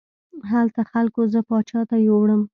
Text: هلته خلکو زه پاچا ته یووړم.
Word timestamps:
هلته 0.51 0.81
خلکو 0.91 1.21
زه 1.33 1.39
پاچا 1.49 1.81
ته 1.89 1.95
یووړم. 2.07 2.41